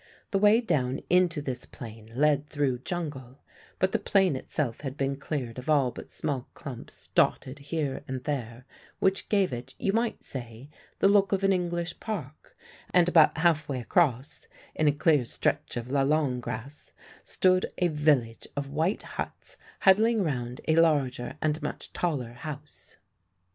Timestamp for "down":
0.61-1.01